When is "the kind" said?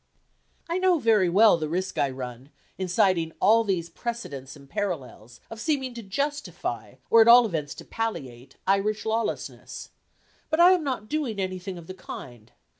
11.85-12.51